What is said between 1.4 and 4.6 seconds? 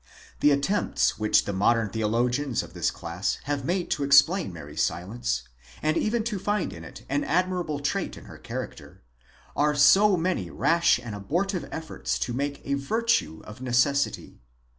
the modern theologians of this class have made to explain